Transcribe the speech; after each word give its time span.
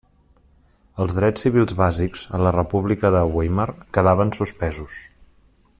Els 1.03 1.17
drets 1.17 1.43
civils 1.47 1.75
bàsics 1.81 2.23
a 2.37 2.41
la 2.45 2.55
República 2.57 3.13
de 3.17 3.21
Weimar 3.35 3.69
quedaven 3.99 4.33
suspesos. 4.39 4.99